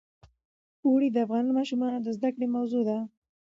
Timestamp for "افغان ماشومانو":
1.25-1.99